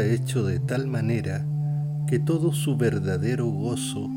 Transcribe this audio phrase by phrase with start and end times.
[0.00, 1.46] Hecho de tal manera
[2.06, 4.08] que todo su verdadero gozo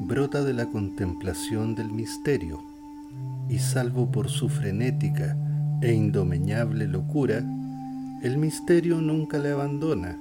[0.00, 2.62] brota de la contemplación del misterio,
[3.48, 5.36] y salvo por su frenética
[5.80, 7.42] e indomeñable locura,
[8.22, 10.18] el misterio nunca le abandona,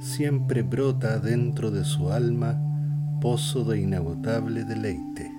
[0.00, 2.58] siempre brota dentro de su alma
[3.20, 5.32] pozo de inagotable deleite.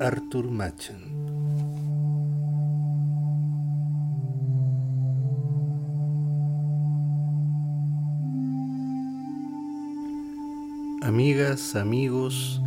[0.00, 1.23] Arthur Machen
[11.14, 12.60] Amigas, amigos,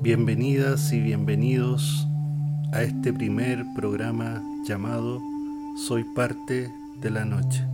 [0.00, 2.08] bienvenidas y bienvenidos
[2.72, 5.20] a este primer programa llamado
[5.76, 7.66] Soy parte de la noche.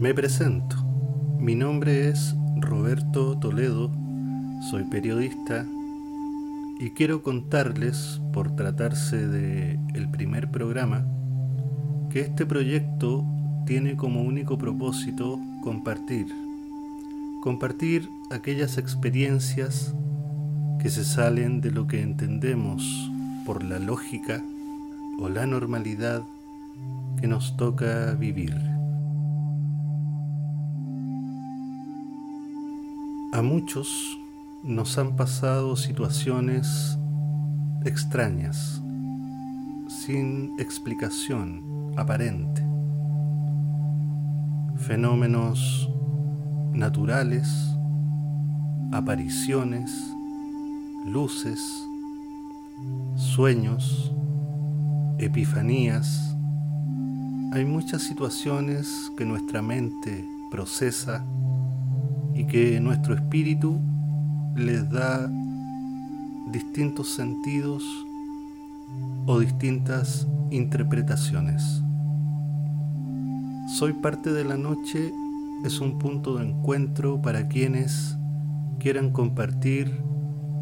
[0.00, 0.76] Me presento.
[1.38, 3.92] Mi nombre es Roberto Toledo,
[4.70, 5.66] soy periodista
[6.80, 11.06] y quiero contarles, por tratarse de el primer programa,
[12.12, 13.24] que este proyecto
[13.64, 16.26] tiene como único propósito compartir,
[17.40, 19.94] compartir aquellas experiencias
[20.78, 23.10] que se salen de lo que entendemos
[23.46, 24.44] por la lógica
[25.20, 26.22] o la normalidad
[27.18, 28.56] que nos toca vivir.
[33.32, 34.18] A muchos
[34.62, 36.98] nos han pasado situaciones
[37.86, 38.82] extrañas,
[39.88, 42.62] sin explicación, aparente.
[44.76, 45.90] Fenómenos
[46.72, 47.48] naturales,
[48.92, 49.90] apariciones,
[51.06, 51.60] luces,
[53.16, 54.12] sueños,
[55.18, 56.36] epifanías.
[57.52, 61.24] Hay muchas situaciones que nuestra mente procesa
[62.34, 63.80] y que nuestro espíritu
[64.56, 65.30] les da
[66.50, 67.84] distintos sentidos
[69.26, 71.81] o distintas interpretaciones.
[73.78, 75.14] Soy parte de la noche
[75.64, 78.18] es un punto de encuentro para quienes
[78.78, 79.98] quieran compartir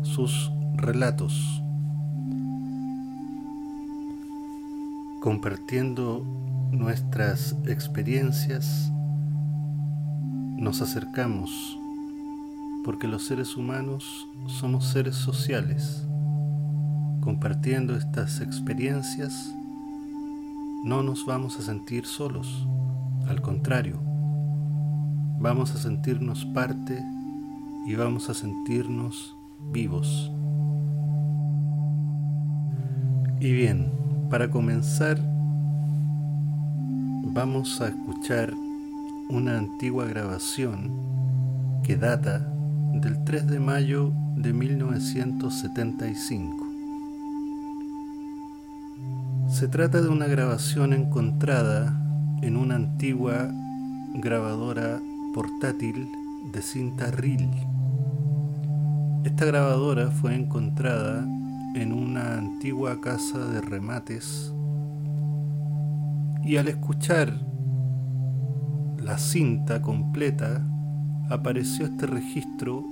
[0.03, 1.60] sus relatos.
[5.21, 6.25] Compartiendo
[6.71, 8.93] nuestras experiencias,
[10.56, 11.78] nos acercamos,
[12.84, 16.06] porque los seres humanos somos seres sociales
[17.21, 19.53] compartiendo estas experiencias,
[20.84, 22.66] no nos vamos a sentir solos,
[23.30, 23.98] al contrario,
[25.38, 27.00] vamos a sentirnos parte
[27.86, 29.36] y vamos a sentirnos
[29.72, 30.32] vivos.
[33.38, 33.92] Y bien,
[34.30, 35.16] para comenzar,
[37.32, 38.52] vamos a escuchar
[39.30, 40.91] una antigua grabación
[41.84, 42.41] que data
[42.94, 46.66] del 3 de mayo de 1975.
[49.48, 52.00] Se trata de una grabación encontrada
[52.43, 53.51] en una antigua
[54.15, 55.01] grabadora
[55.34, 56.09] portátil
[56.53, 57.51] de cinta reel.
[59.25, 61.27] Esta grabadora fue encontrada
[61.75, 64.53] en una antigua casa de remates
[66.45, 67.33] y al escuchar
[68.99, 70.67] la cinta completa
[71.28, 72.84] apareció este registro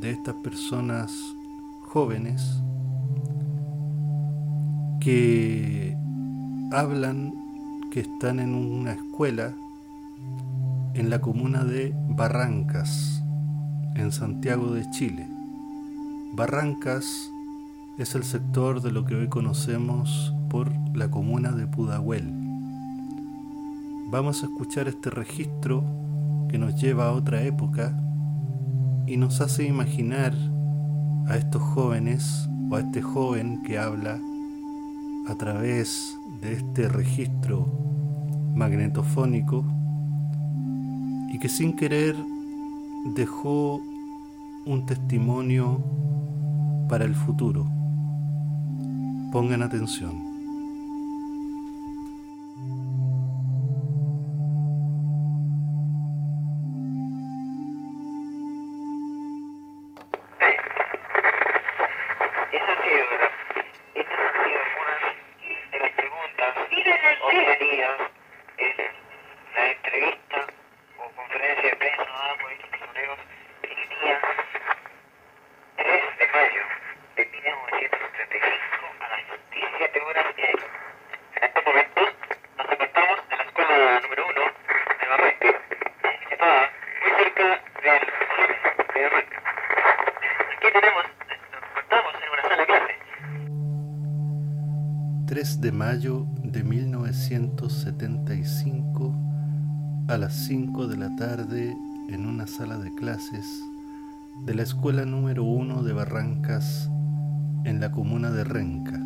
[0.00, 1.12] de estas personas
[1.82, 2.62] jóvenes
[5.00, 5.96] que
[6.72, 7.37] hablan
[7.90, 9.54] que están en una escuela
[10.94, 13.22] en la comuna de Barrancas,
[13.94, 15.26] en Santiago de Chile.
[16.34, 17.30] Barrancas
[17.98, 22.30] es el sector de lo que hoy conocemos por la comuna de Pudahuel.
[24.10, 25.84] Vamos a escuchar este registro
[26.50, 27.96] que nos lleva a otra época
[29.06, 30.34] y nos hace imaginar
[31.26, 34.18] a estos jóvenes o a este joven que habla
[35.28, 37.66] a través de este registro
[38.54, 39.64] magnetofónico
[41.32, 42.16] y que sin querer
[43.14, 43.80] dejó
[44.66, 45.82] un testimonio
[46.88, 47.64] para el futuro.
[49.32, 50.27] Pongan atención.
[100.18, 101.76] Las 5 de la tarde
[102.08, 103.62] en una sala de clases
[104.44, 106.90] de la escuela número 1 de Barrancas
[107.64, 109.00] en la comuna de Renca.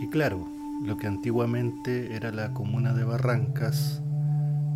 [0.00, 0.48] Y claro,
[0.82, 4.02] lo que antiguamente era la comuna de Barrancas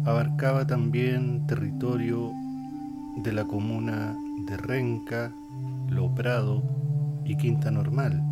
[0.04, 2.32] abarcaba también territorio
[3.16, 4.16] de la comuna
[4.46, 5.32] de Renca,
[5.88, 6.62] Loprado
[7.24, 8.22] y Quinta Normal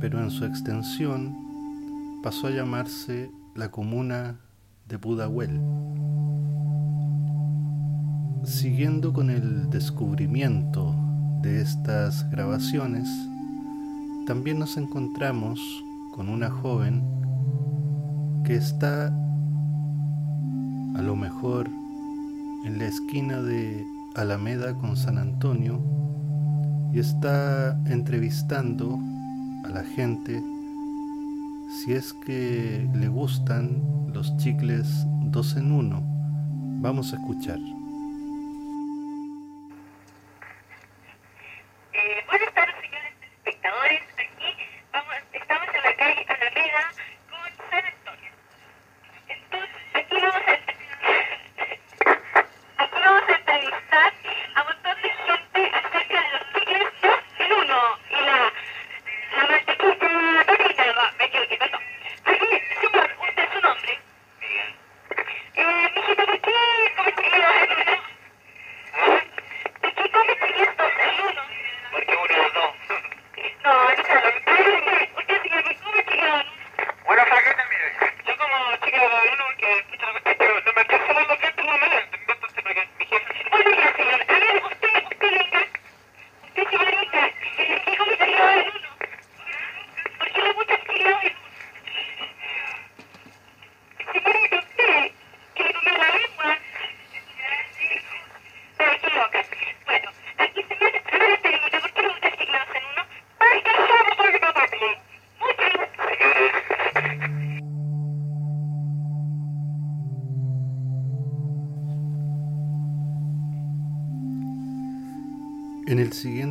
[0.00, 1.36] pero en su extensión
[2.22, 4.38] pasó a llamarse la comuna
[4.88, 5.60] de Pudahuel.
[8.44, 10.94] Siguiendo con el descubrimiento
[11.42, 13.08] de estas grabaciones,
[14.26, 15.60] también nos encontramos
[16.12, 17.02] con una joven
[18.44, 19.06] que está
[20.96, 21.68] a lo mejor
[22.64, 25.80] en la esquina de Alameda con San Antonio
[26.92, 28.98] y está entrevistando
[29.64, 30.42] a la gente
[31.68, 33.82] si es que le gustan
[34.18, 36.02] los chicles dos en uno.
[36.80, 37.77] Vamos a escuchar.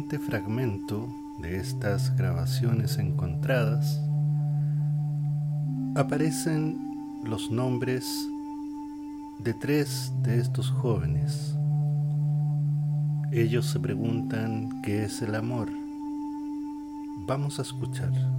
[0.08, 4.02] Siguiente fragmento de estas grabaciones encontradas
[5.96, 6.78] aparecen
[7.26, 8.06] los nombres
[9.40, 11.58] de tres de estos jóvenes.
[13.34, 15.70] Ellos se preguntan qué es el amor.
[17.28, 18.37] Vamos a escuchar.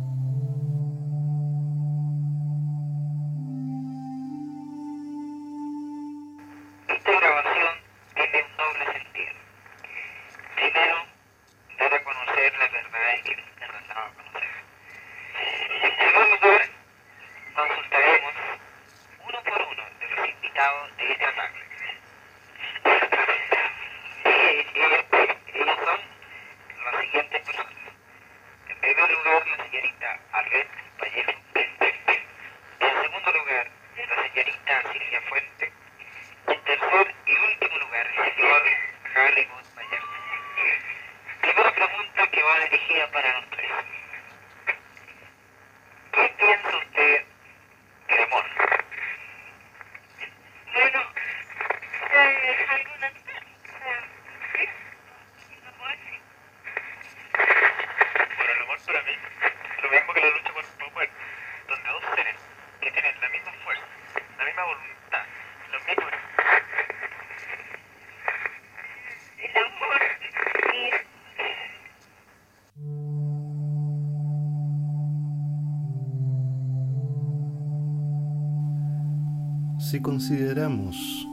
[79.99, 81.27] Si consideramos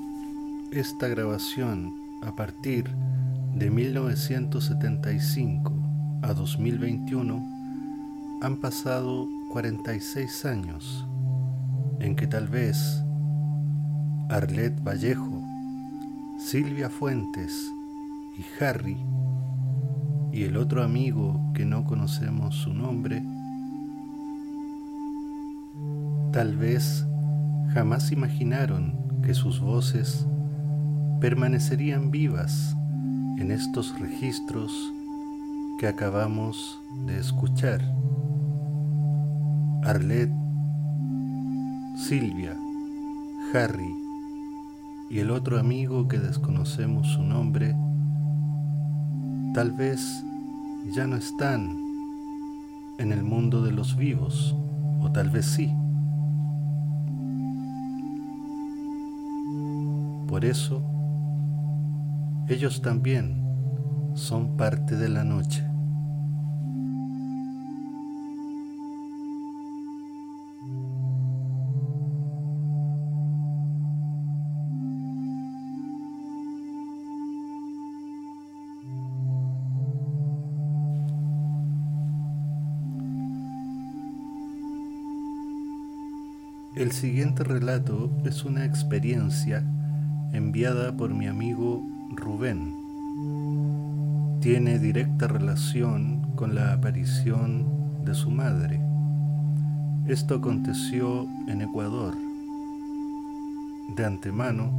[0.72, 1.94] esta grabación
[2.24, 2.90] a partir
[3.54, 5.72] de 1975
[6.24, 7.48] a 2021,
[8.42, 11.06] han pasado 46 años
[12.00, 13.04] en que tal vez
[14.30, 15.44] Arlet Vallejo,
[16.40, 17.72] Silvia Fuentes
[18.36, 18.98] y Harry
[20.34, 23.22] y el otro amigo que no conocemos su nombre,
[26.32, 27.06] tal vez
[27.76, 30.26] jamás imaginaron que sus voces
[31.20, 32.74] permanecerían vivas
[33.38, 34.72] en estos registros
[35.78, 37.82] que acabamos de escuchar.
[39.84, 40.32] Arlet,
[41.98, 42.56] Silvia,
[43.54, 43.94] Harry
[45.10, 47.76] y el otro amigo que desconocemos su nombre,
[49.54, 50.24] tal vez
[50.96, 51.78] ya no están
[53.00, 54.56] en el mundo de los vivos,
[55.02, 55.75] o tal vez sí.
[60.46, 60.80] Eso,
[62.48, 63.42] ellos también
[64.14, 65.64] son parte de la noche.
[86.76, 89.64] El siguiente relato es una experiencia
[90.36, 92.74] enviada por mi amigo Rubén.
[94.42, 98.82] Tiene directa relación con la aparición de su madre.
[100.08, 102.16] Esto aconteció en Ecuador.
[103.96, 104.72] De antemano,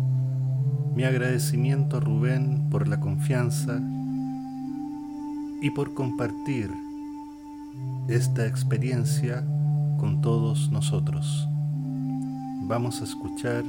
[0.94, 3.80] mi agradecimiento a Rubén por la confianza
[5.62, 6.70] y por compartir
[8.08, 9.44] esta experiencia
[9.98, 11.48] con todos nosotros.
[12.62, 13.64] Vamos a escuchar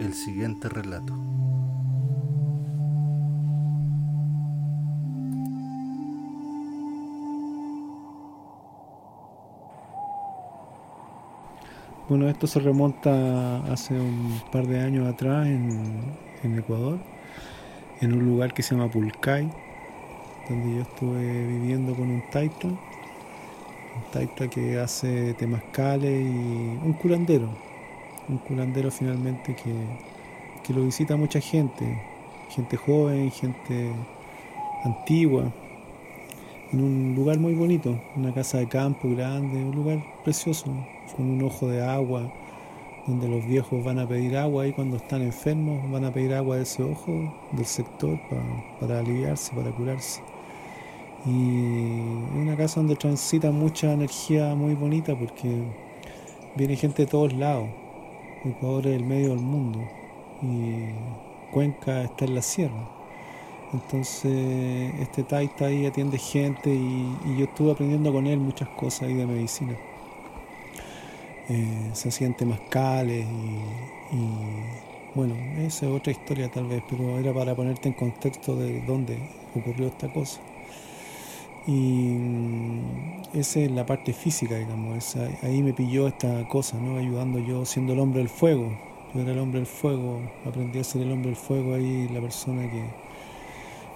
[0.00, 1.14] el siguiente relato.
[12.08, 16.98] Bueno, esto se remonta hace un par de años atrás en, Ecuador,
[18.00, 19.48] en un lugar que se llama Pulcay,
[20.48, 22.78] donde yo estuve viviendo con un taita, un
[24.12, 27.69] taita que hace temazcales y un curandero,
[28.30, 29.74] un curandero finalmente que,
[30.72, 32.00] lo visita mucha gente,
[32.48, 33.90] gente joven, gente
[34.84, 35.50] antigua,
[36.72, 40.66] en un lugar muy bonito, una casa de campo grande, un lugar precioso,
[41.16, 42.32] con un ojo de agua,
[43.08, 46.54] donde los viejos van a pedir agua y cuando están enfermos van a pedir agua
[46.56, 48.20] de ese ojo del sector
[48.78, 50.22] para, aliviarse, para curarse.
[51.26, 51.30] Y
[52.38, 55.64] una casa donde transita mucha energía muy bonita porque
[56.54, 57.68] viene gente de todos lados,
[58.44, 59.80] Ecuador es el medio del mundo
[60.42, 60.86] y
[61.52, 62.88] Cuenca está en la sierra.
[63.72, 69.14] Entonces este taita ahí atiende gente y, yo estuve aprendiendo con él muchas cosas ahí
[69.14, 69.76] de medicina.
[71.48, 74.30] Eh, se hacían temazcales y, y
[75.14, 79.18] bueno, esa es otra historia tal vez, pero era para ponerte en contexto de dónde
[79.54, 80.40] ocurrió esta cosa.
[81.70, 82.16] Y
[83.32, 85.16] esa es la parte física, digamos.
[85.42, 86.96] ahí me pilló esta cosa, ¿no?
[86.98, 88.76] Ayudando yo siendo el hombre del fuego.
[89.14, 92.20] Yo era el hombre del fuego, aprendí a ser el hombre del fuego ahí, la
[92.20, 92.84] persona que,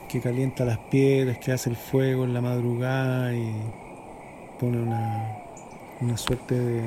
[0.09, 3.53] que calienta las piedras, que hace el fuego en la madrugada y
[4.61, 5.37] pone una,
[6.01, 6.83] una suerte de,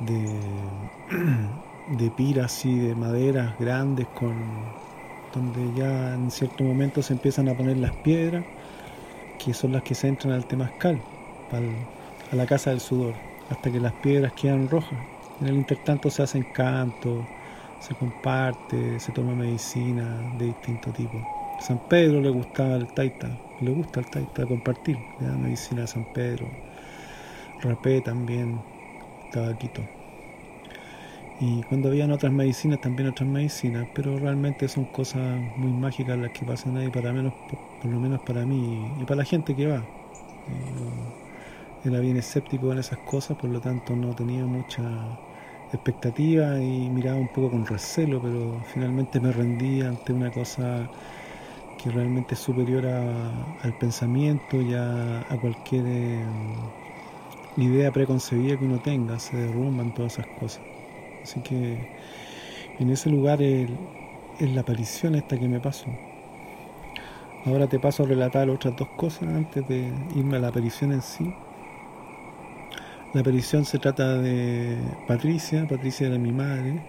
[0.00, 0.30] de,
[1.98, 4.34] de pira así, de maderas grandes con
[5.34, 8.44] donde ya en cierto momento se empiezan a poner las piedras
[9.38, 11.00] que son las que se entran al temazcal,
[12.32, 13.14] a la casa del sudor,
[13.50, 14.98] hasta que las piedras quedan rojas.
[15.40, 17.24] En el intertanto se hacen cantos,
[17.80, 21.18] se comparte, se toma medicina de distinto tipo.
[21.58, 23.30] A San Pedro le gustaba el taita,
[23.60, 26.46] le gusta el taita compartir, le da medicina a San Pedro.
[27.60, 28.60] Rapé también,
[29.32, 29.97] tabaquito.
[31.40, 36.32] Y cuando habían otras medicinas, también otras medicinas, pero realmente son cosas muy mágicas las
[36.32, 37.32] que pasan ahí, para menos,
[37.80, 39.76] por, lo menos para mí y para la gente que va.
[39.76, 44.82] Eh, era bien escéptico en esas cosas, por lo tanto no tenía mucha
[45.72, 50.90] expectativa y miraba un poco con recelo, pero finalmente me rendí ante una cosa
[51.80, 56.24] que realmente es superior al pensamiento y a, cualquier eh,
[57.56, 60.77] idea preconcebida que uno tenga, se derrumban todas esas cosas.
[61.22, 61.78] Así que
[62.78, 63.68] en ese lugar es,
[64.40, 65.86] la aparición esta que me pasó.
[67.44, 71.02] Ahora te paso a relatar otras dos cosas antes de irme a la aparición en
[71.02, 71.34] sí.
[73.14, 76.82] La aparición se trata de Patricia, Patricia era mi madre,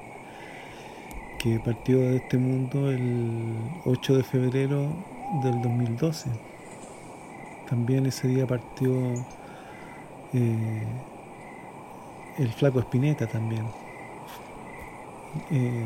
[1.40, 3.56] que partió de este mundo el
[3.86, 4.90] 8 de febrero
[5.44, 6.30] del 2012.
[7.70, 8.94] También ese día partió
[10.34, 10.84] eh,
[12.38, 13.66] el flaco Espineta también.
[15.52, 15.86] Eh,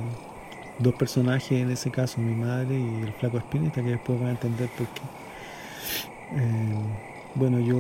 [0.80, 4.32] dos personajes en ese caso, mi madre y el flaco Espineta, que después van a
[4.32, 5.02] entender por qué.
[6.36, 6.76] Eh,
[7.36, 7.78] bueno, yo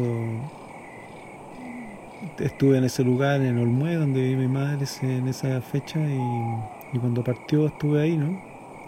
[2.40, 7.24] estuve en ese lugar, en Olmué, donde vive mi madre en esa fecha y, cuando
[7.24, 8.40] partió estuve ahí, ¿no?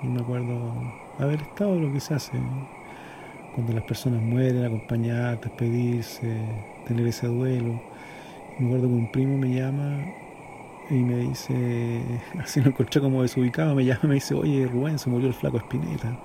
[0.04, 0.74] Y me acuerdo
[1.18, 2.34] haber estado lo que se hace,
[3.56, 6.38] cuando las personas mueren, acompañar, despedirse,
[6.88, 7.82] tener ese duelo.
[8.60, 10.06] Me acuerdo que un primo me llama
[10.90, 15.00] y me dice, así lo encontré como desubicado, me llama y me dice, oye Rubén,
[15.00, 16.18] se murió el flaco Espineta.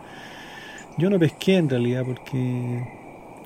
[0.99, 2.83] Yo no pesqué en realidad porque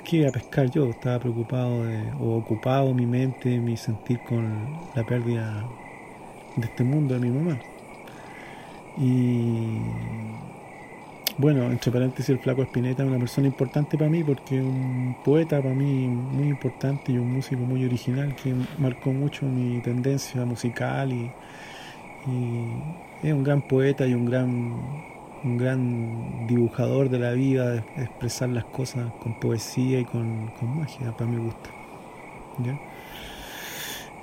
[0.04, 0.90] ¿qué iba a pescar yo?
[0.90, 5.64] Estaba preocupado de, o ocupado mi mente, mi sentir con la pérdida
[6.56, 7.58] de este mundo de mi mamá.
[8.96, 9.80] Y
[11.36, 15.16] bueno, entre paréntesis, el Flaco Espineta es una persona importante para mí porque es un
[15.24, 20.44] poeta para mí muy importante y un músico muy original que marcó mucho mi tendencia
[20.44, 21.30] musical y,
[23.22, 24.48] es un gran poeta y un gran,
[25.44, 31.12] un gran dibujador de la vida, de expresar las cosas con poesía y con, magia,
[31.12, 31.70] para mi gusto.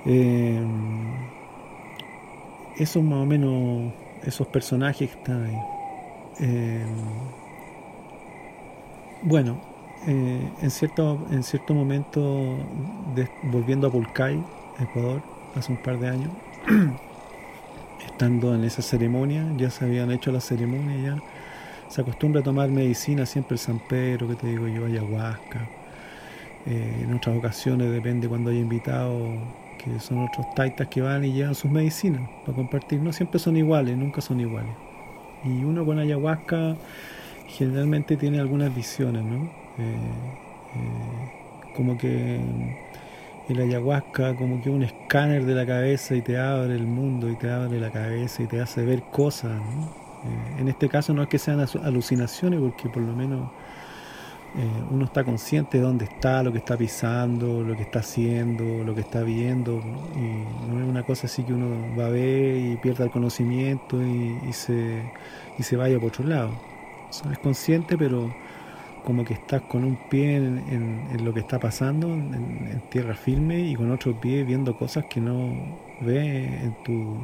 [0.04, 0.60] Eh,
[2.76, 3.92] esos más o menos,
[4.24, 5.71] esos personajes que están ahí.
[6.44, 6.84] Eh,
[9.22, 9.60] bueno,
[10.08, 12.58] eh, en, cierto, en cierto momento,
[13.44, 14.42] volviendo a Pulcay,
[14.80, 15.22] Ecuador,
[15.54, 16.32] hace un par de años,
[18.04, 21.22] estando en esa ceremonia, ya se habían hecho la ceremonia, ya
[21.88, 25.68] se acostumbra a tomar medicina, siempre San Pedro, que te digo yo, ayahuasca.
[26.66, 29.16] Eh, en otras ocasiones, depende cuando haya invitado,
[29.78, 33.00] que son otros taitas que van y llevan sus medicinas para compartir.
[33.00, 34.74] No siempre son iguales, nunca son iguales.
[35.44, 36.76] Y uno con ayahuasca
[37.48, 39.44] generalmente tiene algunas visiones, ¿no?
[39.78, 39.96] Eh,
[40.76, 42.40] eh, como que
[43.48, 47.36] el ayahuasca como que un escáner de la cabeza y te abre el mundo y
[47.36, 49.60] te abre la cabeza y te hace ver cosas.
[50.24, 53.50] Eh, en este caso no es que sean alucinaciones porque por lo menos
[54.90, 58.94] uno está consciente de dónde está, lo que está pisando, lo que está haciendo, lo
[58.94, 59.78] que está viendo
[60.14, 64.02] y no es una cosa así que uno va a ver y pierda el conocimiento
[64.02, 65.02] y se
[65.58, 66.50] y se vaya por otro lado.
[67.30, 68.32] es consciente, pero
[69.04, 73.74] como que estás con un pie en, lo que está pasando, en, tierra firme, y
[73.74, 75.52] con otro pie viendo cosas que no
[76.00, 77.16] ves en tu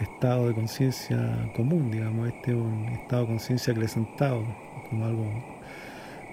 [0.00, 2.28] estado de conciencia común, digamos.
[2.28, 4.44] Este es un estado de conciencia acrecentado,
[4.88, 5.57] como algo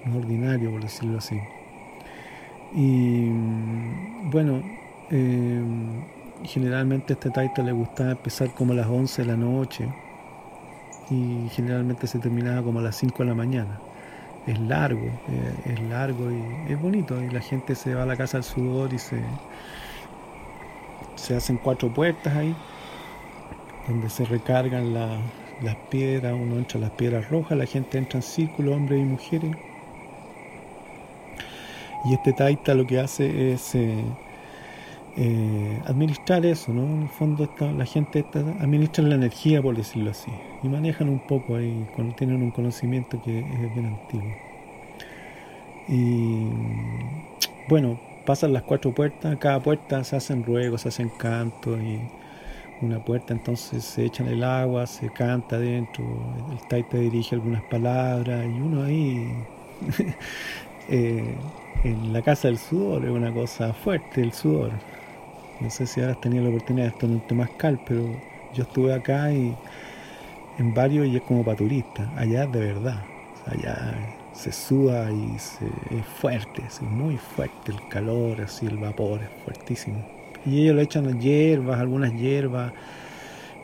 [0.05, 1.39] no ordinario, por decirlo así.
[2.73, 3.29] Y
[4.31, 4.61] bueno,
[5.11, 5.61] eh,
[6.43, 9.87] generalmente este taita le gusta empezar como a las 11 de la noche
[11.09, 13.79] y generalmente se terminaba como a las 5 de la mañana.
[14.47, 18.15] Es largo, eh, es largo y es bonito y la gente se va a la
[18.15, 19.19] casa al sudor y se,
[21.15, 22.55] se hacen cuatro puertas ahí
[23.87, 28.23] donde se recargan las piedras, uno entra a las piedras rojas, la gente entra en
[28.23, 29.55] círculo, hombres y mujeres.
[32.05, 34.03] Y este taita lo que hace es eh,
[35.17, 36.83] eh, administrar eso, ¿no?
[36.83, 38.25] En el fondo la gente
[38.59, 43.21] administra la energía, por decirlo así, y manejan un poco ahí, cuando tienen un conocimiento
[43.23, 44.33] que es bien antiguo.
[45.87, 46.49] Y
[47.69, 52.01] bueno, pasan las cuatro puertas, cada puerta se hacen ruegos, se hacen cantos y
[52.81, 56.03] una puerta entonces se echan el agua, se canta adentro,
[56.51, 59.31] el taita dirige algunas palabras y uno ahí
[60.89, 61.35] eh,
[61.83, 64.71] en la casa del sudor es una cosa fuerte el sudor
[65.59, 68.03] no sé si ahora has tenido la oportunidad de estar en un Temascal, pero
[68.53, 69.55] yo estuve acá y
[70.57, 72.07] en varios y es como para turistas.
[72.17, 73.03] Allá de verdad.
[73.45, 73.93] allá
[74.33, 75.59] se suda y es
[76.19, 80.05] fuerte, es muy fuerte el calor, así el vapor es fuertísimo.
[80.45, 82.73] Y ellos le echan hierbas, algunas hierbas,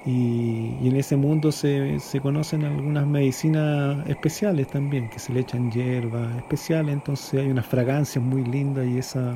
[0.05, 5.71] y, en ese mundo se, se, conocen algunas medicinas especiales también, que se le echan
[5.71, 9.35] hierbas especiales, entonces hay unas fragancias muy lindas y esa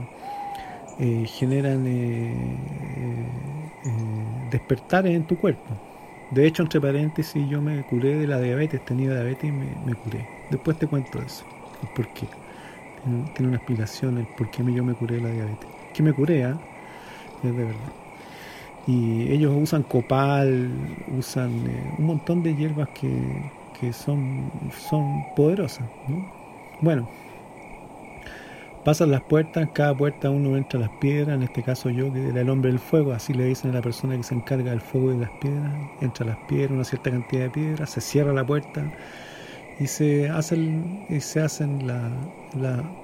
[0.97, 2.33] eh, generan eh,
[3.85, 5.75] eh, despertares en tu cuerpo.
[6.31, 10.25] De hecho, entre paréntesis, yo me curé de la diabetes, tenía diabetes y me, curé.
[10.49, 11.45] Después te cuento eso,
[11.83, 12.27] el por qué.
[13.33, 15.69] Tiene, una explicación el por qué yo me curé de la diabetes.
[15.93, 16.57] Que me curé, ¿ah?
[17.43, 18.04] es de verdad.
[18.87, 20.69] Y ellos usan copal,
[21.17, 21.51] usan
[21.97, 24.51] un montón de hierbas que, que son,
[24.89, 25.87] son poderosas.
[26.81, 27.07] Bueno,
[28.85, 32.29] Pasan las puertas, cada puerta uno entra a las piedras, en este caso yo, que
[32.29, 34.79] era el hombre del fuego, así le dicen a la persona que se encarga del
[34.79, 38.31] fuego y las piedras, entra a las piedras, una cierta cantidad de piedras, se cierra
[38.31, 38.93] la puerta
[39.79, 42.11] y se hacen, y se hacen la,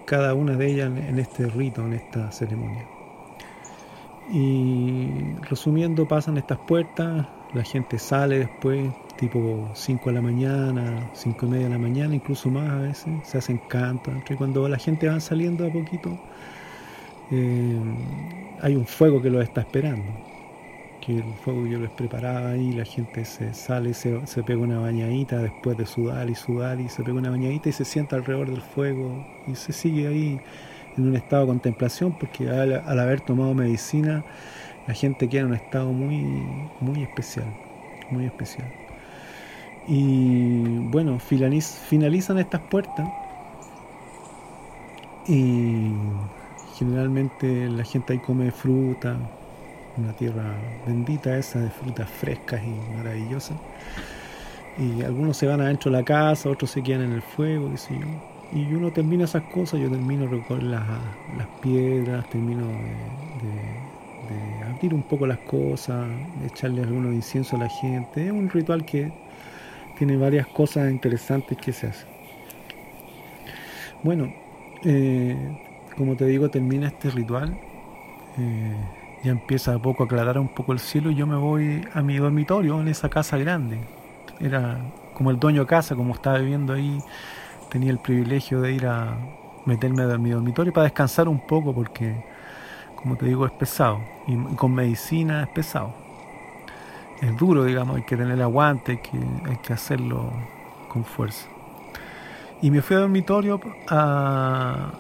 [0.06, 2.86] cada una de ellas en este rito, en esta ceremonia.
[4.30, 5.10] Y
[5.50, 11.50] resumiendo, pasan estas puertas, la gente sale después, tipo 5 de la mañana, 5 y
[11.50, 14.14] media de la mañana, incluso más a veces, se hacen cantos.
[14.30, 16.18] Y cuando la gente va saliendo a poquito,
[17.32, 17.80] eh,
[18.62, 20.06] hay un fuego que los está esperando.
[21.02, 24.80] Que el fuego yo les preparaba ahí, la gente se sale, se, se pega una
[24.80, 28.50] bañadita después de sudar y sudar, y se pega una bañadita y se sienta alrededor
[28.52, 30.40] del fuego y se sigue ahí
[30.98, 34.24] en un estado de contemplación, porque al, al haber tomado medicina,
[34.88, 36.44] la gente queda en un estado muy,
[36.80, 37.46] muy especial,
[38.10, 38.68] muy especial.
[39.88, 43.10] Y bueno, finalizan estas puertas
[45.28, 45.94] y
[46.78, 49.18] generalmente la gente ahí come fruta,
[49.98, 53.58] una tierra bendita esa de frutas frescas y maravillosas.
[54.78, 57.78] Y algunos se van adentro de la casa, otros se quedan en el fuego, qué
[57.78, 58.31] sé yo.
[58.54, 60.84] Y uno termina esas cosas, yo termino con las,
[61.38, 62.74] las piedras, termino de,
[64.30, 66.08] de, abrir un poco las cosas,
[66.42, 68.26] de echarle algunos incienso a la gente.
[68.26, 69.12] Es un ritual que
[69.98, 72.08] tiene varias cosas interesantes que se hacen.
[74.04, 74.34] Bueno,
[74.84, 75.36] eh,
[75.96, 77.58] como te digo, termina este ritual.
[78.38, 78.76] Eh,
[79.24, 82.02] ya empieza a poco a aclarar un poco el cielo y yo me voy a
[82.02, 83.80] mi dormitorio en esa casa grande.
[84.40, 84.80] Era
[85.14, 86.98] como el dueño de casa, como estaba viviendo ahí,
[87.72, 89.18] tenía el privilegio de ir a
[89.66, 92.22] meterme a mi dormitorio para descansar un poco porque,
[92.96, 95.94] como te digo, es pesado y, con medicina es pesado.
[97.22, 99.18] Es duro, digamos, hay que tener aguante, hay que,
[99.50, 100.34] hay que hacerlo
[100.90, 101.48] con fuerza.
[102.62, 104.92] Y me fui al dormitorio a,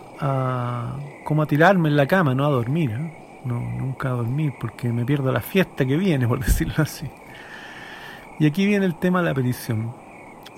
[1.23, 2.91] como a tirarme en la cama, no a dormir.
[2.91, 3.21] ¿eh?
[3.43, 7.07] no, nunca a dormir porque me pierdo la fiesta que viene, por decirlo así.
[8.39, 9.93] Y aquí viene el tema de la petición.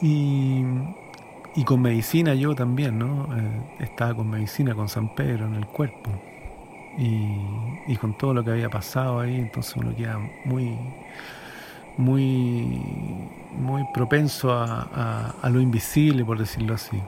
[0.01, 0.63] Y,
[1.55, 3.27] y con medicina yo también, ¿no?
[3.37, 6.09] Eh, estaba con medicina, con San Pedro en el cuerpo.
[6.97, 7.37] Y,
[7.87, 10.77] y, con todo lo que había pasado ahí, entonces uno queda muy,
[11.97, 12.79] muy,
[13.51, 17.01] muy propenso a, a, a lo invisible, por decirlo así.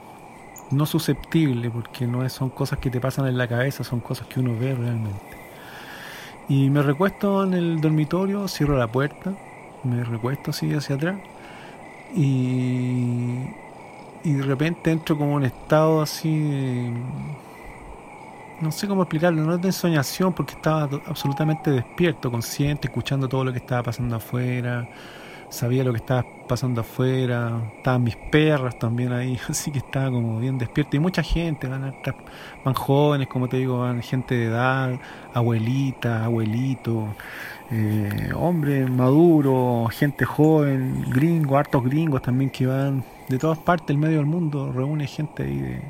[0.72, 4.40] No susceptible, porque no son cosas que te pasan en la cabeza, son cosas que
[4.40, 5.36] uno ve realmente.
[6.48, 9.34] Y me recuesto en el dormitorio, cierro la puerta,
[9.84, 11.16] me recuesto así hacia atrás
[12.14, 13.56] y,
[14.26, 16.90] y de repente entro como en un estado así,
[18.60, 23.44] no sé cómo explicarlo, no es de ensoñación porque estaba absolutamente despierto, consciente, escuchando todo
[23.44, 24.88] lo que estaba pasando afuera,
[25.48, 30.40] sabía lo que estaba pasando afuera, estaban mis perras también ahí, así que estaba como
[30.40, 31.94] bien despierto y mucha gente, van,
[32.64, 34.98] van jóvenes, como te digo, van gente de edad,
[35.34, 37.14] abuelita, abuelito,
[37.70, 43.98] eh, hombre maduro, gente joven, gringo, hartos gringos también que van de todas partes del
[43.98, 45.82] medio del mundo, reúne gente ahí de...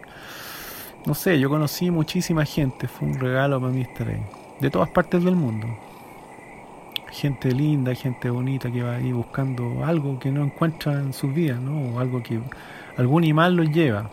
[1.07, 4.22] No sé, yo conocí muchísima gente, fue un regalo para mí estar ahí,
[4.61, 5.68] de todas partes del mundo
[7.16, 11.61] gente linda, gente bonita que va ahí buscando algo que no encuentra en sus vidas,
[11.61, 11.94] ¿no?
[11.94, 12.40] O algo que
[12.96, 14.11] algún animal los lleva.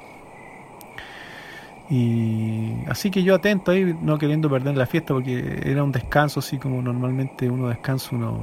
[1.90, 6.40] Y así que yo atento ahí, no queriendo perder la fiesta, porque era un descanso,
[6.40, 8.40] así como normalmente uno descansa unos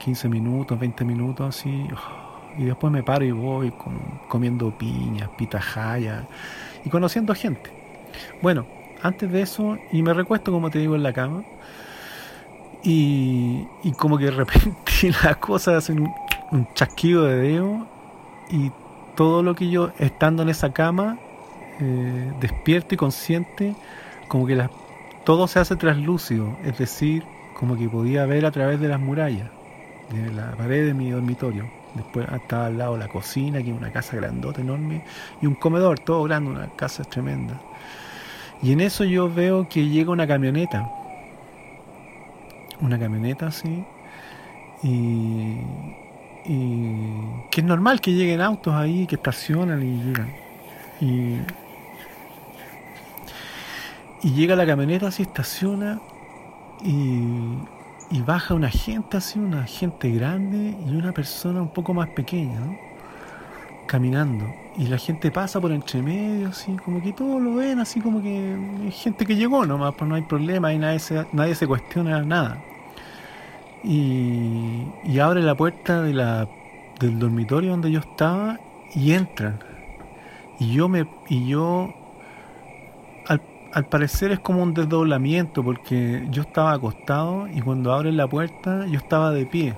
[0.00, 1.86] 15 minutos, 20 minutos, así.
[2.58, 3.72] Y después me paro y voy
[4.28, 6.26] comiendo piñas, pitahaya
[6.84, 7.70] y conociendo gente.
[8.42, 8.66] Bueno,
[9.02, 11.44] antes de eso, y me recuesto, como te digo, en la cama
[12.82, 13.64] y,
[13.96, 16.00] como que de repente las cosas hacen
[16.50, 17.86] un, chasquido de dedo
[18.50, 18.70] y
[19.16, 21.18] todo lo que yo, estando en esa cama,
[21.80, 23.74] eh, despierto y consciente,
[24.28, 24.68] como que
[25.24, 27.24] todo se hace traslúcido, es decir,
[27.58, 29.50] como que podía ver a través de las murallas,
[30.10, 31.81] de la pared de mi dormitorio.
[31.94, 35.04] Después estaba al lado la cocina, que es una casa grandota, enorme,
[35.40, 37.60] y un comedor, todo grande, una casa tremenda.
[38.62, 40.90] Y en eso yo veo que llega una camioneta.
[42.80, 43.84] Una camioneta así
[44.82, 45.56] y,
[47.50, 50.32] que es normal que lleguen autos ahí que estacionan y llegan.
[51.00, 51.38] Y,
[54.22, 56.00] y llega la camioneta así estaciona
[56.84, 57.58] y,
[58.12, 62.60] y baja una gente así una gente grande y una persona un poco más pequeña
[63.86, 64.44] caminando.
[64.76, 68.22] Y la gente pasa por entre medio así como que todos lo ven así como
[68.22, 71.66] que hay gente que llegó nomás pues no hay problema y nadie se, nadie se
[71.66, 72.62] cuestiona nada.
[73.82, 76.48] Y, abre la puerta de la,
[77.00, 78.60] del dormitorio donde yo estaba
[78.94, 79.58] y entran.
[80.58, 81.94] Y yo me y yo
[83.72, 88.86] al, parecer es como un desdoblamiento porque yo estaba acostado y cuando abren la puerta
[88.86, 89.74] yo estaba de pie.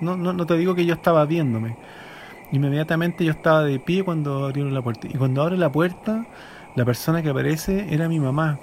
[0.00, 1.76] No, no, no te digo que yo estaba viéndome.
[2.52, 5.08] Inmediatamente yo estaba de pie cuando abrieron la puerta.
[5.08, 6.26] Y cuando abre la puerta,
[6.74, 8.58] la persona que aparece era mi mamá.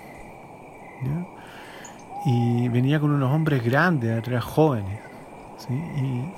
[2.25, 4.99] y venía con unos hombres grandes, atrás jóvenes.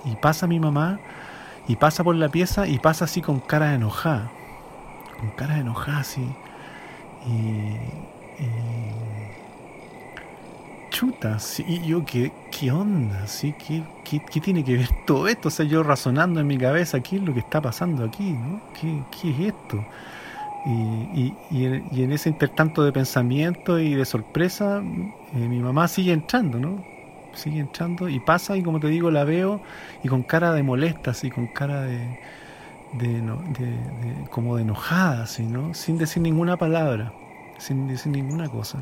[0.06, 1.00] Y, pasa mi mamá
[1.68, 4.32] y pasa por la pieza y pasa así con cara enojada,
[5.20, 6.28] con cara enojada así.
[7.26, 7.78] Y,
[10.90, 13.26] chuta, y yo, ¿qué, qué onda?
[13.28, 13.54] ¿sí?
[13.54, 15.48] ¿Qué, qué, tiene que ver todo esto?
[15.48, 18.32] O sea, yo razonando en mi cabeza, ¿qué es lo que está pasando aquí?
[18.32, 18.62] ¿no?
[18.80, 19.84] ¿Qué, ¿Qué es esto?
[20.66, 24.82] Y, y, en, ese intertanto de pensamiento y de sorpresa,
[25.36, 26.86] eh, mi mamá sigue entrando, ¿no?
[27.34, 29.62] Sigue entrando y pasa y como te digo, la veo
[30.04, 32.20] y con cara de molesta, así, con cara de,
[32.94, 35.74] de, como de enojada, así, ¿no?
[35.74, 37.14] sin decir ninguna palabra,
[37.58, 38.80] sin decir ninguna cosa.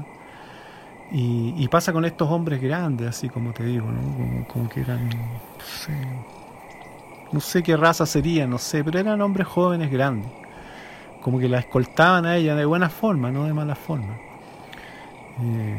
[1.14, 4.48] Y, pasa con estos hombres grandes, así como te digo, ¿no?
[4.48, 5.94] como, que eran, no sé,
[7.34, 10.32] no sé qué raza sería, no sé, pero eran hombres jóvenes grandes,
[11.22, 14.18] como que la escoltaban a ella de buena forma, no de mala forma.
[15.42, 15.78] Eh,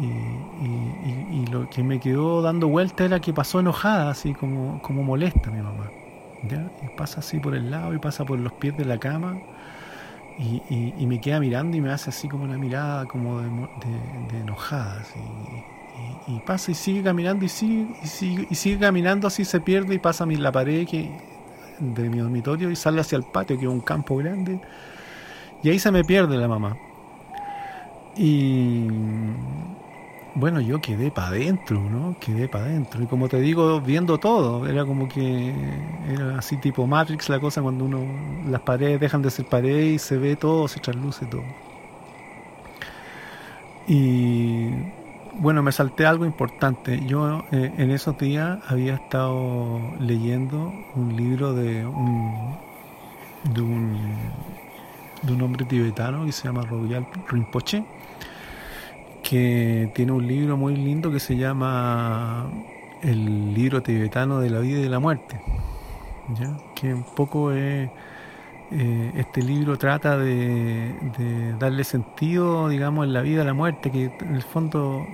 [0.00, 5.50] y, lo que me quedó dando vuelta era que pasó enojada, así como, como molesta
[5.50, 5.90] mi mamá.
[6.42, 9.38] Y pasa así por el lado y pasa por los pies de la cama
[10.38, 15.02] y, me queda mirando y me hace así como una mirada como de, enojada.
[16.26, 17.94] Y, pasa y sigue caminando y sigue,
[18.50, 21.10] y sigue, caminando así, se pierde y pasa la pared que,
[21.78, 24.60] de mi dormitorio y sale hacia el patio, que es un campo grande.
[25.62, 26.76] Y ahí se me pierde la mamá.
[28.16, 28.88] Y
[30.34, 32.16] bueno, yo quedé para adentro, ¿no?
[32.18, 33.02] Quedé para adentro.
[33.02, 35.54] Y como te digo, viendo todo, era como que
[36.08, 38.04] era así tipo Matrix la cosa cuando uno,
[38.48, 41.42] las paredes dejan de ser paredes y se ve todo, se trasluce todo.
[43.86, 44.70] Y
[45.34, 47.04] bueno, me salté algo importante.
[47.06, 52.56] Yo eh, en esos días había estado leyendo un libro de un,
[53.52, 53.98] de un,
[55.22, 57.84] de un hombre tibetano que se llama Royal Rinpoche
[59.22, 62.50] que tiene un libro muy lindo que se llama
[63.02, 65.40] El libro tibetano de la vida y de la muerte,
[66.74, 67.88] que un poco es,
[68.70, 74.10] eh, este libro trata de, darle sentido, digamos, en la vida y la muerte, que
[74.20, 75.06] en el fondo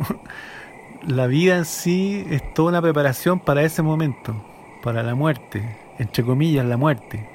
[1.07, 4.35] la vida en sí es toda una preparación para ese momento,
[4.83, 7.29] para la muerte, entre comillas, la muerte.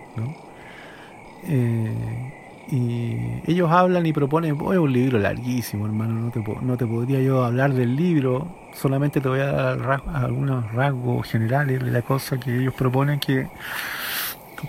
[1.45, 6.77] Eh, y ellos hablan y proponen, oh, es un libro larguísimo, hermano, no te, no
[6.77, 11.91] te podría yo hablar del libro, solamente te voy a dar algunos rasgos generales de
[11.91, 13.47] la cosa que ellos proponen que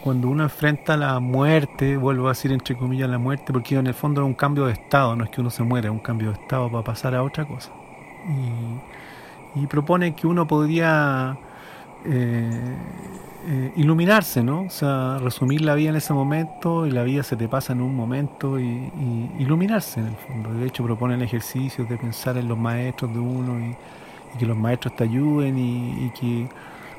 [0.03, 3.95] cuando uno enfrenta la muerte, vuelvo a decir entre comillas la muerte, porque en el
[3.95, 6.33] fondo es un cambio de estado, no es que uno se muera, es un cambio
[6.33, 7.71] de estado para pasar a otra cosa.
[9.55, 11.39] Y, y propone que uno podría
[12.05, 12.51] eh,
[13.47, 14.63] eh, iluminarse, ¿no?
[14.63, 17.83] O sea, resumir la vida en ese momento y la vida se te pasa en
[17.83, 18.91] un momento y,
[19.39, 20.55] iluminarse en el fondo.
[20.55, 23.77] De hecho, proponen ejercicios de pensar en los maestros de uno y,
[24.39, 26.49] que los maestros te ayuden y, que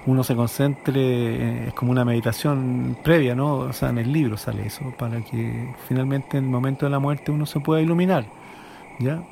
[0.06, 3.56] uno se concentre, eh, es como una meditación previa, ¿no?
[3.56, 7.00] O sea, en el libro sale eso, para que finalmente en el momento de la
[7.00, 8.26] muerte uno se pueda iluminar,
[9.00, 9.24] ¿ya?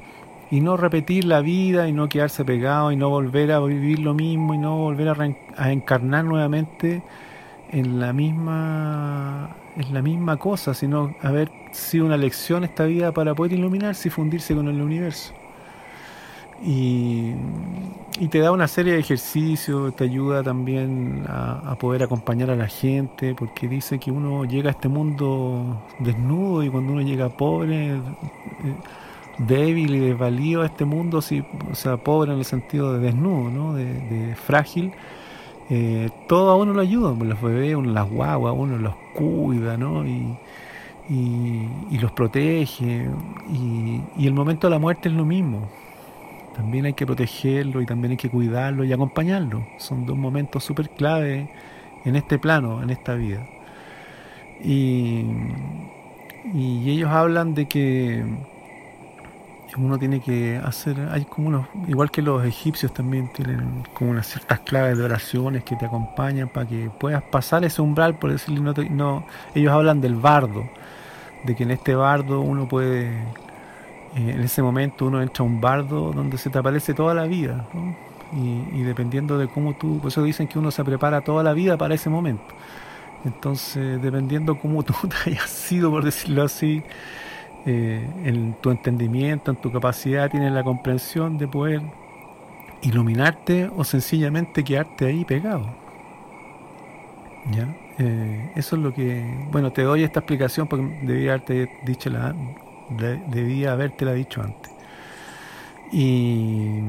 [0.53, 4.13] Y no repetir la vida y no quedarse pegado y no volver a vivir lo
[4.13, 5.09] mismo y no volver
[5.57, 7.01] a, encarnar nuevamente
[7.71, 13.33] en la misma en la misma cosa, sino haber sido una lección esta vida para
[13.33, 15.33] poder iluminarse y fundirse con el universo.
[16.63, 17.33] Y,
[18.29, 23.33] te da una serie de ejercicios, te ayuda también a, poder acompañar a la gente,
[23.33, 27.99] porque dice que uno llega a este mundo desnudo y cuando uno llega pobre, eh,
[29.37, 33.49] débil y desvalido a este mundo, si, o sea, pobre en el sentido de desnudo,
[33.49, 33.73] ¿no?
[33.73, 34.93] de, frágil,
[35.69, 39.77] eh, todo a uno lo ayuda, pues, los bebés, uno las guaguas, uno los cuida,
[39.77, 40.05] ¿no?
[40.05, 40.37] Y,
[41.99, 43.07] los protege.
[43.51, 45.69] Y, el momento de la muerte es lo mismo.
[46.55, 49.65] También hay que protegerlo y también hay que cuidarlo y acompañarlo.
[49.77, 51.49] Son dos momentos súper clave
[52.05, 53.45] en este plano, en esta vida.
[54.63, 55.25] Y
[56.89, 58.23] ellos hablan de que
[59.77, 64.27] uno tiene que hacer, hay como unos, igual que los egipcios también tienen como unas
[64.27, 68.61] ciertas claves de oraciones que te acompañan para que puedas pasar ese umbral, por decirlo,
[68.61, 70.69] no, no ellos hablan del bardo,
[71.43, 73.23] de que en este bardo uno puede, eh,
[74.15, 77.65] en ese momento uno entra a un bardo donde se te aparece toda la vida,
[78.33, 81.53] y, y dependiendo de cómo tú, por eso dicen que uno se prepara toda la
[81.53, 82.43] vida para ese momento.
[83.25, 86.83] Entonces, dependiendo cómo tú te hayas sido, por decirlo así,
[87.65, 91.81] eh, en tu entendimiento, en tu capacidad, tienes la comprensión de poder
[92.81, 95.65] iluminarte o sencillamente quedarte ahí pegado.
[97.51, 97.73] ¿Ya?
[97.99, 102.35] Eh, eso es lo que, bueno, te doy esta explicación porque debía haberte dicho la,
[103.29, 104.72] debía haberte la dicho antes.
[105.95, 106.81] Y,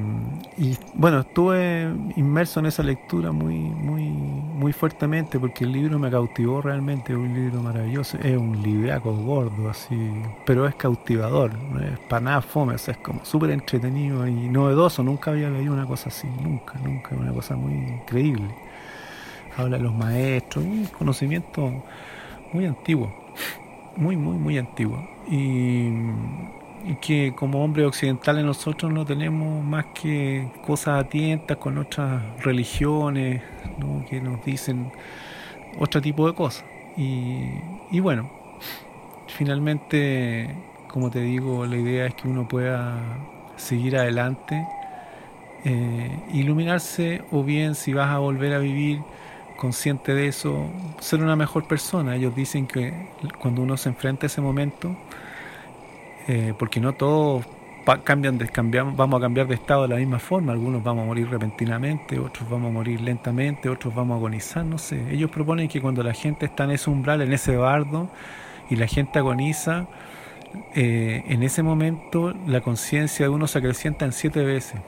[0.94, 6.62] bueno, estuve inmerso en esa lectura muy, muy, muy fuertemente porque el libro me cautivó
[6.62, 9.94] realmente, es un libro maravilloso, es un libraco gordo así,
[10.46, 11.50] pero es cautivador,
[11.82, 16.08] es para nada fome, es como súper entretenido y novedoso, nunca había leído una cosa
[16.08, 18.54] así, nunca, nunca, una cosa muy increíble.
[19.58, 21.84] Habla de los maestros, un conocimiento
[22.54, 23.12] muy antiguo,
[23.96, 25.06] muy, muy, muy antiguo.
[25.30, 25.90] Y
[27.00, 33.42] que como hombres occidentales nosotros no tenemos más que cosas atientas con otras religiones
[34.08, 34.92] que nos dicen
[35.78, 36.64] otro tipo de cosas.
[36.96, 38.30] y, bueno,
[39.28, 40.54] finalmente,
[40.88, 43.00] como te digo, la idea es que uno pueda
[43.56, 44.66] seguir adelante,
[45.64, 49.00] eh, iluminarse o bien si vas a volver a vivir
[49.56, 50.68] consciente de eso,
[51.00, 52.16] ser una mejor persona.
[52.16, 53.08] Ellos dicen que
[53.40, 54.94] cuando uno se enfrenta a ese momento,
[56.28, 57.44] eh, porque no todos
[58.02, 58.38] cambian
[58.96, 62.48] vamos a cambiar de estado de la misma forma, algunos vamos a morir repentinamente, otros
[62.48, 65.12] vamos a morir lentamente, otros vamos a agonizar, no sé.
[65.12, 68.08] Ellos proponen que cuando la gente está en ese umbral, en ese bardo,
[68.70, 69.86] y la gente agoniza,
[70.74, 74.80] eh, en ese momento la conciencia de uno se acrecienta en siete veces.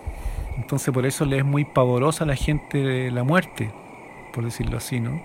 [0.57, 3.71] Entonces por eso le es muy pavorosa a la gente la muerte,
[4.33, 5.21] por decirlo así, ¿no?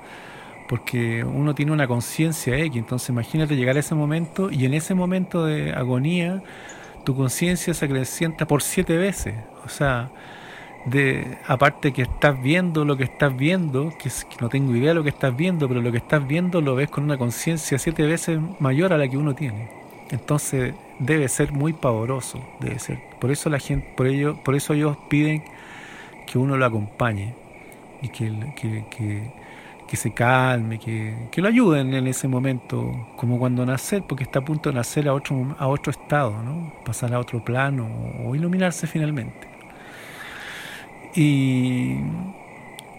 [0.71, 4.95] Porque uno tiene una conciencia X, entonces imagínate llegar a ese momento y en ese
[4.95, 6.41] momento de agonía
[7.03, 9.35] tu conciencia se acrecienta por siete veces.
[9.65, 10.11] O sea,
[10.85, 15.03] de, aparte que estás viendo lo que estás viendo, que, no tengo idea de lo
[15.03, 18.39] que estás viendo, pero lo que estás viendo lo ves con una conciencia siete veces
[18.61, 19.67] mayor a la que uno tiene.
[20.09, 22.97] Entonces debe ser muy pavoroso, debe ser.
[23.19, 25.43] Por eso la gente, por ello, por eso ellos piden
[26.25, 27.33] que uno lo acompañe
[28.01, 29.40] y que, que que
[29.97, 34.69] se calme, que, lo ayuden en ese momento, como cuando nacer, porque está a punto
[34.69, 36.73] de nacer a otro, a otro estado, ¿no?
[36.85, 37.87] pasar a otro plano
[38.25, 39.47] o iluminarse finalmente.
[41.15, 41.97] Y,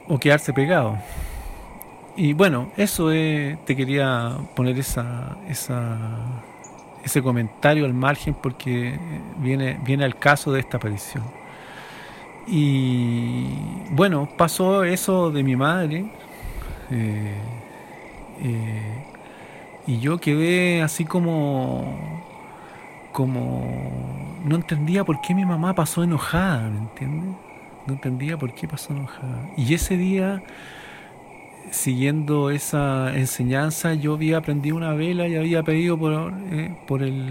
[0.08, 0.98] o quedarse pegado.
[2.16, 6.08] Y bueno, eso te quería poner esa, esa,
[7.04, 8.98] ese comentario al margen porque
[9.38, 11.24] viene, viene al caso de esta aparición.
[12.46, 13.48] Y
[13.90, 16.04] bueno, pasó eso de mi madre,
[16.92, 17.34] eh,
[18.42, 19.04] eh,
[19.86, 22.20] y yo quedé así como
[23.12, 27.36] como no entendía por qué mi mamá pasó enojada, ¿me entiendes?
[27.86, 29.50] No entendía por qué pasó enojada.
[29.56, 30.42] Y ese día,
[31.70, 37.30] siguiendo esa enseñanza, yo había aprendido una vela y había pedido por, eh, por, el,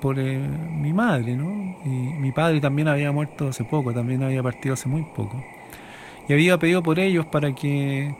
[0.00, 1.76] por mi madre, ¿no?
[1.84, 5.42] Y mi padre también había muerto hace poco, también había partido hace muy poco.
[6.28, 8.14] Y había pedido por ellos para que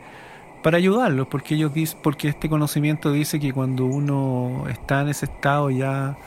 [0.63, 1.71] para ayudarlos, porque ellos
[2.01, 6.17] porque este conocimiento dice que cuando uno está en ese estado ya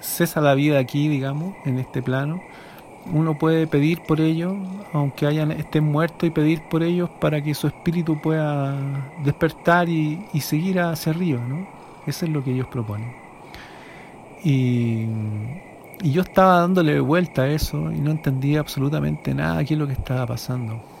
[0.00, 2.42] cesa la vida aquí, digamos, en este plano,
[3.12, 4.54] uno puede pedir por ellos,
[4.92, 8.76] aunque hayan estén muertos y pedir por ellos para que su espíritu pueda
[9.24, 11.66] despertar y, seguir hacia arriba, ¿no?
[12.06, 13.14] Eso es lo que ellos proponen.
[14.42, 15.06] Y,
[16.02, 19.86] y yo estaba dándole vuelta a eso y no entendía absolutamente nada qué es lo
[19.86, 20.93] que estaba pasando.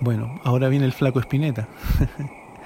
[0.00, 1.68] Bueno, ahora viene el flaco Espineta.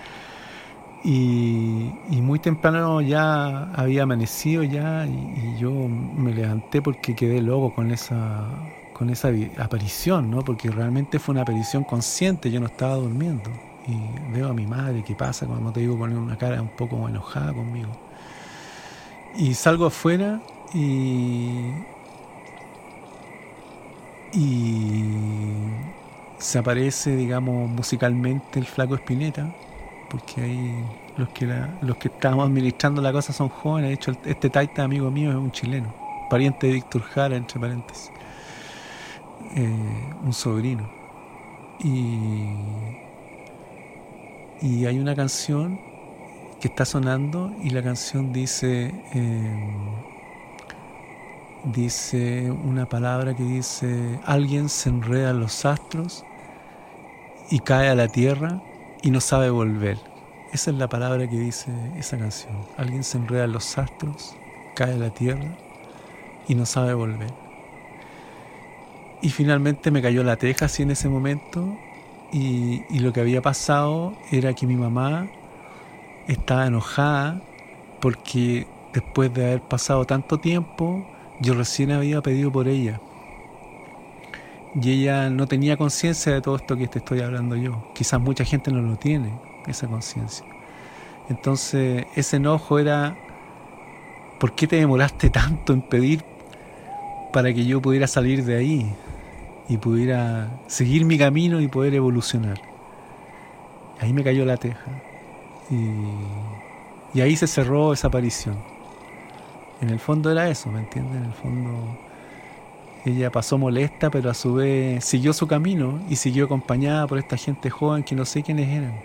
[1.05, 7.91] y, muy temprano ya había amanecido ya y, yo me levanté porque quedé loco con
[7.91, 8.47] esa
[8.93, 10.45] con esa aparición, ¿no?
[10.45, 13.51] Porque realmente fue una aparición consciente, yo no estaba durmiendo.
[13.87, 13.97] Y
[14.35, 17.55] veo a mi madre que pasa, como te digo, con una cara un poco enojada
[17.55, 17.89] conmigo.
[19.39, 20.43] Y salgo afuera
[20.75, 21.71] y,
[24.35, 25.05] y
[26.41, 29.55] se aparece, digamos, musicalmente el flaco Espineta,
[30.09, 30.85] porque ahí
[31.17, 31.47] los que,
[31.83, 33.91] los que estábamos administrando la cosa son jóvenes.
[33.91, 35.95] De hecho, este taita amigo mío es un chileno,
[36.31, 38.11] pariente de Víctor Jara, entre paréntesis,
[39.55, 40.91] eh, un sobrino.
[41.81, 42.55] Y,
[44.63, 45.79] y hay una canción
[46.59, 48.95] que está sonando y la canción dice...
[49.15, 49.77] Eh,
[51.63, 56.25] dice una palabra que dice, alguien se enreda en los astros
[57.51, 58.63] y cae a la tierra
[59.03, 59.99] y no sabe volver.
[60.53, 62.55] Esa es la palabra que dice esa canción.
[62.77, 64.37] Alguien se enreda en los astros,
[64.75, 65.57] cae a la tierra
[66.49, 67.33] y no sabe volver.
[69.21, 71.77] Y finalmente me cayó la teja así en ese momento
[72.33, 75.29] y, y lo que había pasado era que mi mamá
[76.27, 77.43] estaba enojada
[78.01, 81.05] porque después de haber pasado tanto tiempo,
[81.41, 83.01] yo recién había pedido por ella
[84.75, 87.91] y ella no tenía conciencia de todo esto que te estoy hablando yo.
[87.95, 89.33] Quizás mucha gente no lo tiene,
[89.67, 90.47] esa conciencia.
[91.29, 93.17] Entonces, ese enojo era,
[94.39, 96.25] ¿por qué te demoraste tanto en pedir
[97.33, 98.95] para que yo pudiera salir de ahí
[99.69, 102.61] y pudiera seguir mi camino y poder evolucionar?
[104.01, 104.91] Ahí me cayó la teja.
[105.71, 108.57] Y, y ahí se cerró esa aparición.
[109.81, 111.17] En el fondo era eso, ¿me entiendes?
[111.17, 111.99] En el fondo
[113.05, 117.37] ella pasó molesta, pero a su vez siguió su camino y siguió acompañada por esta
[117.37, 119.01] gente joven que no sé quiénes eran.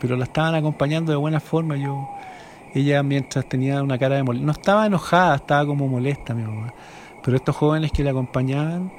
[0.00, 1.76] Pero la estaban acompañando de buena forma.
[1.76, 2.08] Yo,
[2.74, 6.74] ella mientras tenía una cara de molesta, no estaba enojada, estaba como molesta mi mamá.
[7.24, 8.92] Pero estos jóvenes que la acompañaban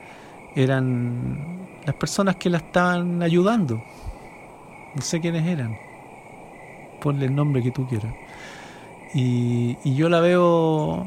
[0.55, 3.83] eran las personas que la estaban ayudando.
[4.95, 5.77] No sé quiénes eran.
[7.01, 8.13] ponle el nombre que tú quieras.
[9.13, 11.05] Y, y yo la veo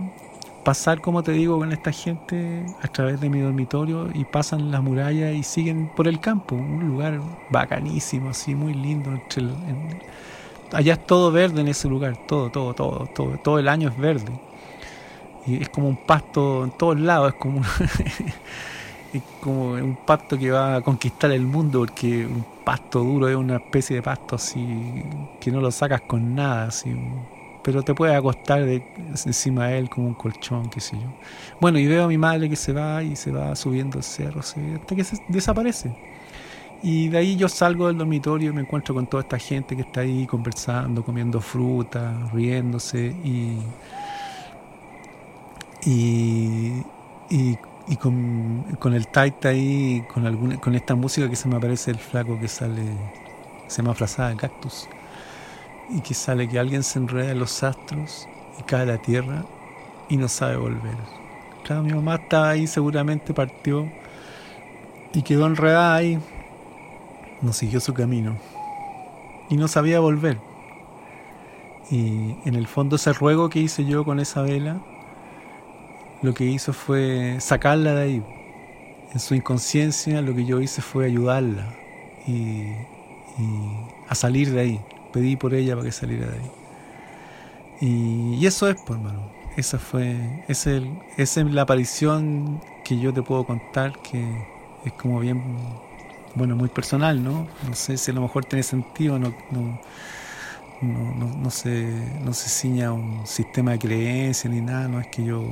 [0.66, 4.82] pasar, como te digo, con esta gente a través de mi dormitorio y pasan las
[4.82, 9.12] murallas y siguen por el campo, un lugar bacanísimo, así muy lindo.
[10.72, 13.96] allá es todo verde en ese lugar, todo, todo, todo, todo, todo el año es
[13.96, 14.32] verde.
[15.46, 17.60] Y es como un pasto en todos lados, es como,
[19.12, 23.36] es como un pasto que va a conquistar el mundo, porque un pasto duro es
[23.36, 25.04] una especie de pasto así
[25.40, 26.92] que no lo sacas con nada, así
[27.66, 31.08] pero te puedes acostar encima de él como un colchón, qué sé yo.
[31.60, 34.38] Bueno, y veo a mi madre que se va y se va subiendo el cerro
[34.38, 35.92] hasta que desaparece.
[36.80, 39.82] Y de ahí yo salgo del dormitorio y me encuentro con toda esta gente que
[39.82, 43.58] está ahí conversando, comiendo fruta, riéndose y,
[45.84, 46.84] y,
[47.96, 52.38] con, el taita ahí, con, alguna, con esta música que se me aparece el flaco
[52.38, 52.84] que sale,
[53.66, 54.88] se llama Frazada Cactus
[55.90, 58.28] y que sale que alguien se enreda en los astros
[58.58, 59.44] y cae a la tierra
[60.08, 60.96] y no sabe volver.
[61.64, 63.90] Claro, mi mamá estaba ahí, seguramente partió
[65.12, 66.18] y quedó enredada ahí,
[67.42, 68.36] no siguió su camino
[69.48, 70.38] y no sabía volver.
[71.90, 74.80] Y en el fondo ese ruego que hice yo con esa vela,
[76.22, 78.22] lo que hizo fue sacarla de ahí.
[79.12, 81.74] En su inconsciencia lo que yo hice fue ayudarla
[82.26, 82.72] y
[84.08, 84.80] a salir de ahí
[85.16, 86.50] pedí por ella para que saliera de ahí.
[87.80, 89.30] Y, eso es, pues, hermano.
[89.56, 90.76] Esa fue, esa
[91.16, 94.22] es la aparición que yo te puedo contar, que
[94.84, 95.42] es como bien,
[96.34, 97.46] bueno, muy personal, ¿no?
[97.66, 99.80] No sé si a lo mejor tiene sentido, no, no,
[100.82, 101.90] no, no, se,
[102.22, 105.42] no se ciña un sistema de creencia ni nada, no es que yo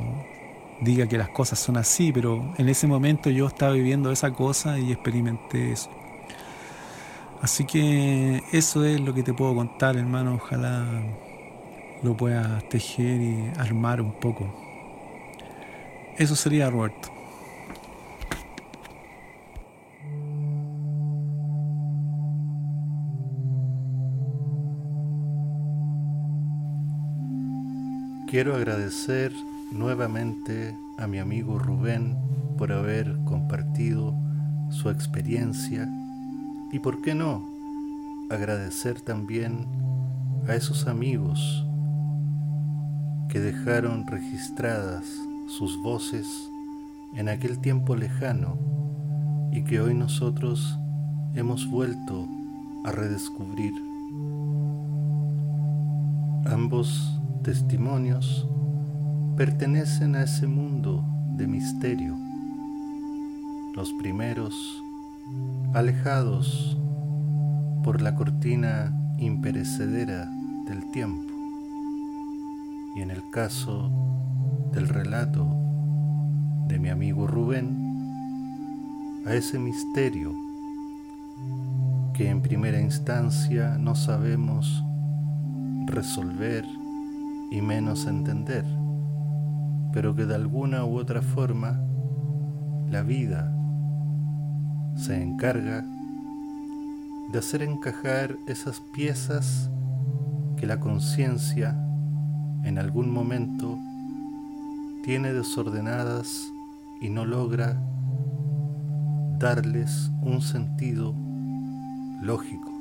[0.82, 4.78] diga que las cosas son así, pero en ese momento yo estaba viviendo esa cosa
[4.78, 5.88] y experimenté eso.
[7.45, 10.36] Así que eso es lo que te puedo contar, hermano.
[10.36, 10.86] Ojalá
[12.03, 14.51] lo puedas tejer y armar un poco.
[16.16, 17.11] Eso sería Roberto.
[28.26, 29.32] Quiero agradecer
[29.70, 32.16] nuevamente a mi amigo Rubén
[32.57, 34.14] por haber compartido
[34.70, 35.86] su experiencia
[36.75, 37.41] y por qué no,
[38.31, 39.68] agradecer también
[40.49, 41.64] a esos amigos
[43.29, 45.05] que dejaron registradas
[45.47, 46.27] sus voces
[47.14, 48.59] en aquel tiempo lejano
[49.53, 50.77] y que hoy nosotros
[51.37, 52.27] hemos vuelto
[52.85, 53.72] a redescubrir.
[56.47, 58.49] Ambos testimonios
[59.37, 61.05] pertenecen a ese mundo
[61.37, 62.16] de misterio.
[63.77, 64.84] Los primeros
[65.75, 66.79] alejados
[67.83, 70.31] por la cortina imperecedera
[70.68, 71.33] del tiempo.
[72.95, 73.91] Y en el caso
[74.72, 75.45] del relato
[76.68, 77.77] de mi amigo Rubén,
[79.27, 80.33] a ese misterio
[82.14, 84.81] que en primera instancia no sabemos
[85.87, 86.64] resolver
[87.51, 88.64] y menos entender,
[89.93, 91.81] pero que de alguna u otra forma
[92.89, 93.53] la vida
[94.97, 95.84] se encarga
[97.32, 99.70] de hacer encajar esas piezas
[100.57, 101.76] que la conciencia
[102.64, 103.78] en algún momento
[105.05, 106.53] tiene desordenadas
[107.01, 107.78] y no logra
[109.38, 111.14] darles un sentido
[112.22, 112.72] lógico.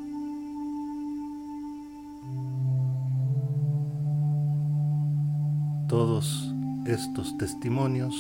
[5.88, 6.54] Todos
[6.86, 8.16] estos testimonios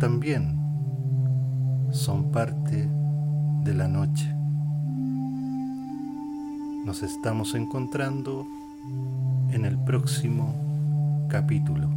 [0.00, 0.59] también
[1.92, 2.88] son parte
[3.64, 4.32] de la noche.
[6.84, 8.46] Nos estamos encontrando
[9.50, 11.89] en el próximo capítulo.